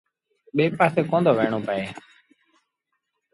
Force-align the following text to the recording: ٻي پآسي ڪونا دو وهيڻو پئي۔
ٻي 0.55 0.65
پآسي 0.77 1.01
ڪونا 1.09 1.23
دو 1.25 1.31
وهيڻو 1.37 1.59
پئي۔ 1.67 1.81